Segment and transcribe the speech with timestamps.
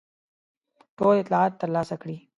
[0.97, 2.17] ټول اطلاعات ترلاسه کړي.